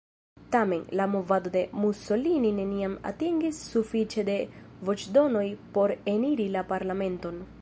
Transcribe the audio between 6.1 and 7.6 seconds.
eniri la parlamenton.